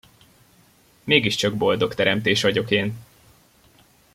Mégiscsak 1.03 1.55
boldog 1.55 1.93
teremtés 1.95 2.41
vagyok 2.41 2.71
én! 2.71 2.93